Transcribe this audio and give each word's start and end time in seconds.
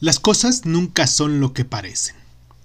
Las 0.00 0.20
cosas 0.20 0.64
nunca 0.64 1.08
son 1.08 1.40
lo 1.40 1.52
que 1.52 1.64
parecen. 1.64 2.14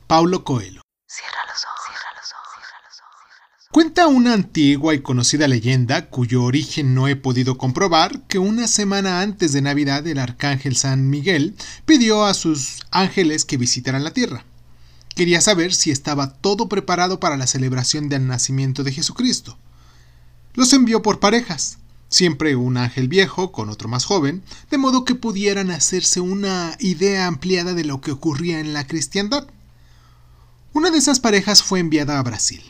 Paulo 0.05 0.43
Coelho. 0.43 0.83
Cierra 1.07 1.39
los 1.51 1.65
ojos, 1.65 1.81
cierra 1.87 2.13
los 2.15 2.31
ojos, 2.31 2.47
cierra 2.53 2.79
los 2.85 2.99
ojos, 3.01 3.23
cierra 3.25 3.49
los 3.49 3.57
ojos. 3.57 3.69
Cuenta 3.71 4.05
una 4.05 4.33
antigua 4.33 4.93
y 4.93 5.01
conocida 5.01 5.47
leyenda, 5.47 6.11
cuyo 6.11 6.43
origen 6.43 6.93
no 6.93 7.07
he 7.07 7.15
podido 7.15 7.57
comprobar, 7.57 8.21
que 8.27 8.37
una 8.37 8.67
semana 8.67 9.21
antes 9.21 9.51
de 9.51 9.63
Navidad 9.63 10.05
el 10.05 10.19
arcángel 10.19 10.75
San 10.75 11.09
Miguel 11.09 11.55
pidió 11.87 12.23
a 12.23 12.35
sus 12.35 12.83
ángeles 12.91 13.45
que 13.45 13.57
visitaran 13.57 14.03
la 14.03 14.13
tierra. 14.13 14.45
Quería 15.15 15.41
saber 15.41 15.73
si 15.73 15.89
estaba 15.89 16.35
todo 16.35 16.69
preparado 16.69 17.19
para 17.19 17.35
la 17.35 17.47
celebración 17.47 18.09
del 18.09 18.27
nacimiento 18.27 18.83
de 18.83 18.91
Jesucristo. 18.91 19.57
Los 20.53 20.71
envió 20.73 21.01
por 21.01 21.19
parejas, 21.19 21.79
siempre 22.13 22.55
un 22.55 22.77
ángel 22.77 23.07
viejo 23.07 23.51
con 23.51 23.69
otro 23.69 23.89
más 23.89 24.05
joven, 24.05 24.43
de 24.69 24.77
modo 24.77 25.03
que 25.03 25.15
pudieran 25.15 25.71
hacerse 25.71 26.19
una 26.19 26.77
idea 26.79 27.25
ampliada 27.25 27.73
de 27.73 27.83
lo 27.83 28.01
que 28.01 28.11
ocurría 28.11 28.59
en 28.59 28.73
la 28.73 28.85
cristiandad. 28.85 29.47
Una 30.73 30.91
de 30.91 30.99
esas 30.99 31.19
parejas 31.19 31.63
fue 31.63 31.79
enviada 31.79 32.19
a 32.19 32.23
Brasil, 32.23 32.61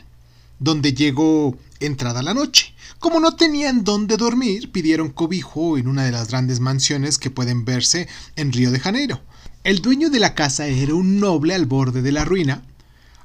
donde 0.58 0.94
llegó 0.94 1.58
entrada 1.78 2.22
la 2.22 2.32
noche. 2.32 2.74
Como 2.98 3.20
no 3.20 3.36
tenían 3.36 3.84
dónde 3.84 4.16
dormir, 4.16 4.72
pidieron 4.72 5.10
cobijo 5.10 5.76
en 5.76 5.88
una 5.88 6.04
de 6.04 6.12
las 6.12 6.28
grandes 6.28 6.60
mansiones 6.60 7.18
que 7.18 7.30
pueden 7.30 7.66
verse 7.66 8.08
en 8.36 8.50
Río 8.50 8.70
de 8.70 8.80
Janeiro. 8.80 9.20
El 9.62 9.82
dueño 9.82 10.08
de 10.08 10.20
la 10.20 10.34
casa 10.34 10.66
era 10.68 10.94
un 10.94 11.20
noble 11.20 11.54
al 11.54 11.66
borde 11.66 12.00
de 12.00 12.12
la 12.12 12.24
ruina, 12.24 12.62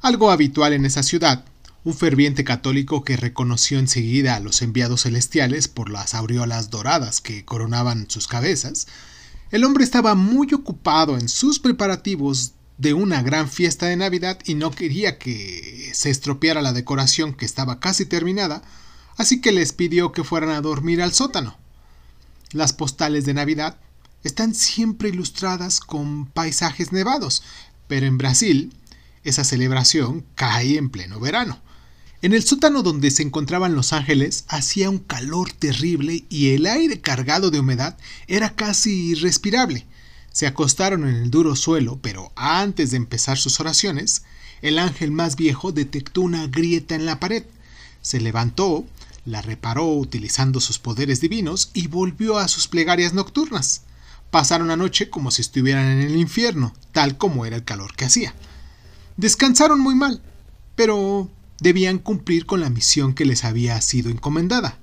algo 0.02 0.32
habitual 0.32 0.74
en 0.74 0.86
esa 0.86 1.02
ciudad, 1.02 1.46
un 1.90 1.96
ferviente 1.96 2.44
católico 2.44 3.04
que 3.04 3.18
reconoció 3.18 3.80
enseguida 3.80 4.36
a 4.36 4.40
los 4.40 4.62
enviados 4.62 5.04
celestiales 5.04 5.68
por 5.68 5.90
las 5.90 6.14
aureolas 6.14 6.70
doradas 6.70 7.20
que 7.20 7.44
coronaban 7.44 8.08
sus 8.12 8.28
cabezas, 8.28 8.86
el 9.50 9.64
hombre 9.64 9.84
estaba 9.84 10.14
muy 10.14 10.54
ocupado 10.54 11.18
en 11.18 11.28
sus 11.30 11.58
preparativos 11.58 12.54
de 12.78 12.94
una 12.94 13.24
gran 13.24 13.50
fiesta 13.50 13.88
de 13.88 13.96
Navidad 13.96 14.38
y 14.46 14.54
no 14.54 14.70
quería 14.70 15.18
que 15.18 15.90
se 15.94 16.12
estropeara 16.12 16.62
la 16.62 16.74
decoración 16.74 17.34
que 17.34 17.46
estaba 17.46 17.80
casi 17.80 18.06
terminada, 18.06 18.62
así 19.18 19.42
que 19.42 19.52
les 19.52 19.74
pidió 19.74 20.12
que 20.12 20.24
fueran 20.24 20.52
a 20.52 20.62
dormir 20.62 21.02
al 21.02 21.12
sótano. 21.12 21.58
Las 22.52 22.72
postales 22.72 23.26
de 23.26 23.34
Navidad 23.34 23.80
están 24.24 24.54
siempre 24.54 25.10
ilustradas 25.10 25.80
con 25.80 26.28
paisajes 26.28 26.92
nevados, 26.92 27.42
pero 27.88 28.06
en 28.06 28.20
Brasil 28.20 28.76
esa 29.24 29.44
celebración 29.44 30.24
cae 30.36 30.78
en 30.78 30.92
pleno 30.92 31.20
verano. 31.20 31.60
En 32.22 32.34
el 32.34 32.44
sótano 32.44 32.84
donde 32.84 33.12
se 33.12 33.24
encontraban 33.24 33.76
los 33.76 33.94
ángeles 33.94 34.44
hacía 34.50 34.90
un 34.90 35.00
calor 35.00 35.54
terrible 35.54 36.26
y 36.28 36.50
el 36.50 36.66
aire 36.66 37.00
cargado 37.00 37.50
de 37.50 37.62
humedad 37.62 37.98
era 38.28 38.50
casi 38.56 39.12
irrespirable. 39.12 39.86
Se 40.34 40.46
acostaron 40.46 41.08
en 41.08 41.16
el 41.16 41.32
duro 41.32 41.56
suelo, 41.56 41.98
pero 42.02 42.34
antes 42.36 42.92
de 42.92 42.98
empezar 42.98 43.38
sus 43.38 43.62
oraciones, 43.62 44.24
el 44.62 44.80
ángel 44.80 45.12
más 45.12 45.38
viejo 45.38 45.72
detectó 45.72 46.20
una 46.20 46.48
grieta 46.48 46.94
en 46.94 47.06
la 47.06 47.22
pared. 47.22 47.46
Se 48.02 48.20
levantó, 48.20 48.86
la 49.24 49.42
reparó 49.42 49.88
utilizando 49.88 50.60
sus 50.60 50.78
poderes 50.78 51.22
divinos 51.22 51.72
y 51.74 51.88
volvió 51.88 52.38
a 52.38 52.50
sus 52.50 52.68
plegarias 52.68 53.14
nocturnas. 53.14 53.84
Pasaron 54.30 54.68
la 54.68 54.76
noche 54.76 55.10
como 55.10 55.32
si 55.32 55.42
estuvieran 55.42 55.86
en 55.88 56.02
el 56.02 56.18
infierno, 56.18 56.74
tal 56.92 57.18
como 57.18 57.46
era 57.46 57.56
el 57.56 57.64
calor 57.64 57.96
que 57.96 58.06
hacía. 58.06 58.36
Descansaron 59.16 59.80
muy 59.80 59.96
mal, 59.96 60.22
pero 60.76 61.30
debían 61.60 62.00
cumplir 62.00 62.46
con 62.46 62.62
la 62.62 62.70
misión 62.70 63.14
que 63.14 63.26
les 63.26 63.44
había 63.44 63.80
sido 63.82 64.10
encomendada. 64.10 64.78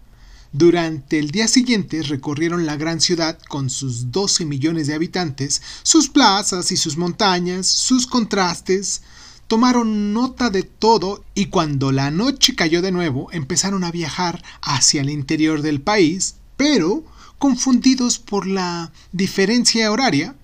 Durante 0.53 1.19
el 1.19 1.33
día 1.33 1.49
siguiente 1.49 2.03
recorrieron 2.03 2.65
la 2.67 2.77
gran 2.77 3.01
ciudad 3.01 3.39
con 3.49 3.69
sus 3.69 4.11
12 4.11 4.47
millones 4.47 4.87
de 4.87 4.95
habitantes, 4.95 5.61
sus 5.83 6.09
plazas 6.09 6.73
y 6.73 6.77
sus 6.77 6.97
montañas, 6.97 7.67
sus 7.67 8.07
contrastes, 8.07 9.03
tomaron 9.49 10.13
nota 10.13 10.51
de 10.51 10.63
todo 10.63 11.25
y 11.35 11.47
cuando 11.47 11.93
la 11.93 12.11
noche 12.11 12.55
cayó 12.55 12.83
de 12.83 12.93
nuevo 12.93 13.31
empezaron 13.33 13.85
a 13.85 13.91
viajar 13.91 14.43
hacia 14.63 15.03
el 15.03 15.11
interior 15.11 15.63
del 15.63 15.81
país, 15.81 16.37
pero, 16.57 17.05
confundidos 17.39 18.19
por 18.19 18.47
la 18.47 18.93
diferencia 19.13 19.93
horaria, 19.93 20.35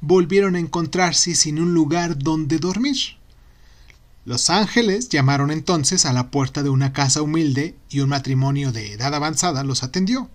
volvieron 0.00 0.56
a 0.56 0.60
encontrarse 0.60 1.34
sin 1.34 1.58
un 1.58 1.72
lugar 1.74 2.18
donde 2.18 2.58
dormir. 2.58 3.16
Los 4.24 4.48
ángeles 4.48 5.10
llamaron 5.10 5.50
entonces 5.50 6.06
a 6.06 6.12
la 6.14 6.30
puerta 6.30 6.62
de 6.62 6.70
una 6.70 6.92
casa 6.94 7.20
humilde 7.20 7.76
y 7.90 8.00
un 8.00 8.08
matrimonio 8.08 8.72
de 8.72 8.92
edad 8.92 9.14
avanzada 9.14 9.64
los 9.64 9.82
atendió. 9.82 10.30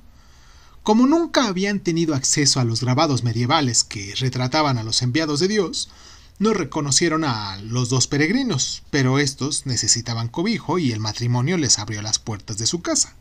Como 0.84 1.08
nunca 1.08 1.48
habían 1.48 1.80
tenido 1.80 2.14
acceso 2.14 2.60
a 2.60 2.64
los 2.64 2.82
grabados 2.82 3.24
medievales 3.24 3.84
que 3.84 4.14
retrataban 4.20 4.78
a 4.78 4.84
los 4.84 5.02
enviados 5.02 5.40
de 5.40 5.48
Dios, 5.48 5.90
no 6.38 6.54
reconocieron 6.54 7.24
a 7.24 7.58
los 7.58 7.90
dos 7.90 8.08
peregrinos, 8.08 8.84
pero 8.92 9.20
estos 9.20 9.66
necesitaban 9.66 10.30
cobijo 10.30 10.80
y 10.80 10.92
el 10.92 11.00
matrimonio 11.00 11.58
les 11.58 11.80
abrió 11.80 12.02
las 12.02 12.20
puertas 12.20 12.58
de 12.60 12.68
su 12.68 12.82
casa. 12.82 13.16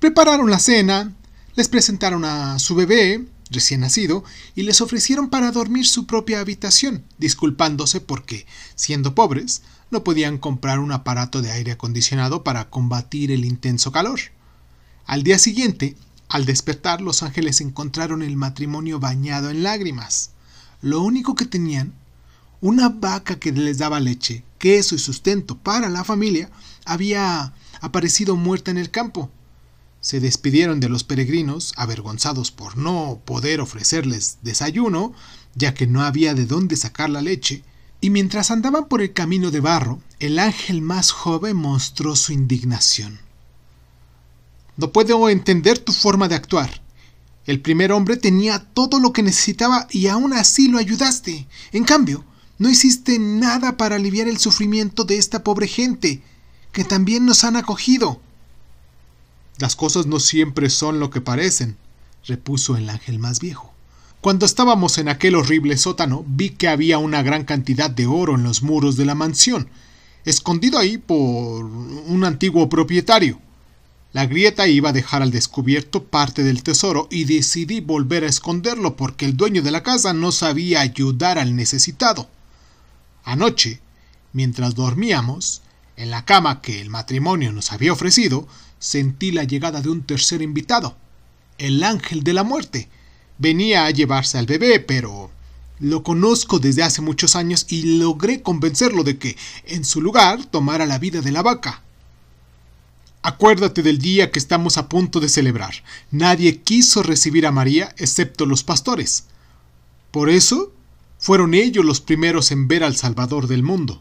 Prepararon 0.00 0.50
la 0.50 0.58
cena, 0.58 1.12
les 1.54 1.68
presentaron 1.68 2.24
a 2.24 2.58
su 2.58 2.74
bebé, 2.74 3.24
recién 3.54 3.80
nacido, 3.80 4.24
y 4.54 4.62
les 4.64 4.80
ofrecieron 4.80 5.30
para 5.30 5.50
dormir 5.50 5.86
su 5.86 6.06
propia 6.06 6.40
habitación, 6.40 7.04
disculpándose 7.18 8.00
porque, 8.00 8.46
siendo 8.74 9.14
pobres, 9.14 9.62
no 9.90 10.04
podían 10.04 10.38
comprar 10.38 10.80
un 10.80 10.92
aparato 10.92 11.40
de 11.40 11.52
aire 11.52 11.72
acondicionado 11.72 12.44
para 12.44 12.68
combatir 12.68 13.30
el 13.30 13.44
intenso 13.44 13.92
calor. 13.92 14.20
Al 15.06 15.22
día 15.22 15.38
siguiente, 15.38 15.96
al 16.28 16.46
despertar, 16.46 17.00
los 17.00 17.22
ángeles 17.22 17.60
encontraron 17.60 18.22
el 18.22 18.36
matrimonio 18.36 18.98
bañado 18.98 19.50
en 19.50 19.62
lágrimas. 19.62 20.30
Lo 20.80 21.00
único 21.00 21.34
que 21.34 21.46
tenían, 21.46 21.94
una 22.60 22.88
vaca 22.88 23.38
que 23.38 23.52
les 23.52 23.78
daba 23.78 24.00
leche, 24.00 24.42
queso 24.58 24.94
y 24.94 24.98
sustento 24.98 25.58
para 25.58 25.90
la 25.90 26.02
familia, 26.02 26.50
había 26.84 27.52
aparecido 27.80 28.36
muerta 28.36 28.70
en 28.70 28.78
el 28.78 28.90
campo. 28.90 29.30
Se 30.04 30.20
despidieron 30.20 30.80
de 30.80 30.90
los 30.90 31.02
peregrinos, 31.02 31.72
avergonzados 31.78 32.50
por 32.50 32.76
no 32.76 33.22
poder 33.24 33.62
ofrecerles 33.62 34.36
desayuno, 34.42 35.14
ya 35.54 35.72
que 35.72 35.86
no 35.86 36.02
había 36.02 36.34
de 36.34 36.44
dónde 36.44 36.76
sacar 36.76 37.08
la 37.08 37.22
leche, 37.22 37.64
y 38.02 38.10
mientras 38.10 38.50
andaban 38.50 38.86
por 38.86 39.00
el 39.00 39.14
camino 39.14 39.50
de 39.50 39.60
barro, 39.60 40.02
el 40.20 40.38
ángel 40.38 40.82
más 40.82 41.10
joven 41.10 41.56
mostró 41.56 42.16
su 42.16 42.34
indignación. 42.34 43.18
No 44.76 44.92
puedo 44.92 45.30
entender 45.30 45.78
tu 45.78 45.94
forma 45.94 46.28
de 46.28 46.34
actuar. 46.34 46.82
El 47.46 47.62
primer 47.62 47.90
hombre 47.90 48.18
tenía 48.18 48.58
todo 48.58 49.00
lo 49.00 49.14
que 49.14 49.22
necesitaba 49.22 49.86
y 49.90 50.08
aún 50.08 50.34
así 50.34 50.68
lo 50.68 50.76
ayudaste. 50.76 51.48
En 51.72 51.84
cambio, 51.84 52.26
no 52.58 52.68
hiciste 52.68 53.18
nada 53.18 53.78
para 53.78 53.96
aliviar 53.96 54.28
el 54.28 54.36
sufrimiento 54.36 55.04
de 55.04 55.16
esta 55.16 55.42
pobre 55.42 55.66
gente, 55.66 56.20
que 56.72 56.84
también 56.84 57.24
nos 57.24 57.42
han 57.44 57.56
acogido. 57.56 58.20
Las 59.58 59.76
cosas 59.76 60.06
no 60.06 60.18
siempre 60.18 60.68
son 60.68 60.98
lo 60.98 61.10
que 61.10 61.20
parecen, 61.20 61.76
repuso 62.26 62.76
el 62.76 62.90
ángel 62.90 63.18
más 63.18 63.40
viejo. 63.40 63.72
Cuando 64.20 64.46
estábamos 64.46 64.98
en 64.98 65.08
aquel 65.08 65.34
horrible 65.36 65.76
sótano, 65.76 66.24
vi 66.26 66.50
que 66.50 66.68
había 66.68 66.98
una 66.98 67.22
gran 67.22 67.44
cantidad 67.44 67.90
de 67.90 68.06
oro 68.06 68.34
en 68.34 68.42
los 68.42 68.62
muros 68.62 68.96
de 68.96 69.04
la 69.04 69.14
mansión, 69.14 69.68
escondido 70.24 70.78
ahí 70.78 70.98
por 70.98 71.64
un 71.64 72.24
antiguo 72.24 72.68
propietario. 72.68 73.38
La 74.12 74.26
grieta 74.26 74.66
iba 74.66 74.90
a 74.90 74.92
dejar 74.94 75.22
al 75.22 75.30
descubierto 75.30 76.04
parte 76.04 76.42
del 76.42 76.62
tesoro 76.62 77.06
y 77.10 77.24
decidí 77.24 77.80
volver 77.80 78.24
a 78.24 78.28
esconderlo 78.28 78.96
porque 78.96 79.26
el 79.26 79.36
dueño 79.36 79.60
de 79.60 79.72
la 79.72 79.82
casa 79.82 80.14
no 80.14 80.32
sabía 80.32 80.80
ayudar 80.80 81.38
al 81.38 81.54
necesitado. 81.54 82.28
Anoche, 83.24 83.80
mientras 84.32 84.74
dormíamos, 84.74 85.62
en 85.96 86.10
la 86.10 86.24
cama 86.24 86.60
que 86.60 86.80
el 86.80 86.90
matrimonio 86.90 87.52
nos 87.52 87.72
había 87.72 87.92
ofrecido, 87.92 88.46
sentí 88.78 89.32
la 89.32 89.44
llegada 89.44 89.80
de 89.80 89.90
un 89.90 90.02
tercer 90.02 90.42
invitado, 90.42 90.96
el 91.58 91.82
ángel 91.82 92.22
de 92.22 92.32
la 92.32 92.44
muerte, 92.44 92.88
Venía 93.38 93.86
a 93.86 93.90
llevarse 93.90 94.38
al 94.38 94.46
bebé, 94.46 94.78
pero 94.78 95.30
lo 95.80 96.04
conozco 96.04 96.60
desde 96.60 96.84
hace 96.84 97.02
muchos 97.02 97.34
años 97.34 97.66
y 97.68 97.98
logré 97.98 98.42
convencerlo 98.42 99.02
de 99.02 99.18
que, 99.18 99.36
en 99.66 99.84
su 99.84 100.00
lugar, 100.00 100.44
tomara 100.44 100.86
la 100.86 100.98
vida 100.98 101.20
de 101.20 101.32
la 101.32 101.42
vaca. 101.42 101.82
Acuérdate 103.22 103.82
del 103.82 103.98
día 103.98 104.30
que 104.30 104.38
estamos 104.38 104.78
a 104.78 104.88
punto 104.88 105.18
de 105.18 105.28
celebrar. 105.28 105.82
Nadie 106.12 106.60
quiso 106.60 107.02
recibir 107.02 107.46
a 107.46 107.52
María 107.52 107.92
excepto 107.98 108.46
los 108.46 108.62
pastores. 108.62 109.24
Por 110.12 110.30
eso, 110.30 110.72
fueron 111.18 111.54
ellos 111.54 111.84
los 111.84 112.00
primeros 112.00 112.52
en 112.52 112.68
ver 112.68 112.84
al 112.84 112.96
Salvador 112.96 113.48
del 113.48 113.64
mundo. 113.64 114.00